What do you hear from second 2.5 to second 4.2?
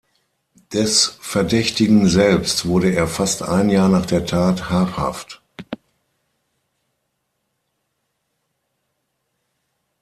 wurde er fast ein Jahr nach